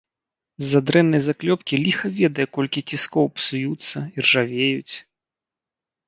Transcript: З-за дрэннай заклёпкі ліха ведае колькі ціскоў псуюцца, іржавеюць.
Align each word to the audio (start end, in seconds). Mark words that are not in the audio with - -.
З-за 0.63 0.79
дрэннай 0.91 1.21
заклёпкі 1.25 1.75
ліха 1.83 2.07
ведае 2.19 2.45
колькі 2.57 2.79
ціскоў 2.93 3.25
псуюцца, 3.37 3.97
іржавеюць. 4.21 4.95